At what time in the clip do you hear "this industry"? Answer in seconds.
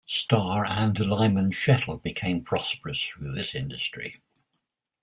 3.35-4.19